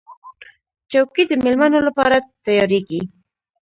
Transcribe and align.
چوکۍ 0.91 1.23
د 1.27 1.31
مېلمنو 1.43 1.79
لپاره 1.87 2.17
تیارېږي. 2.45 3.01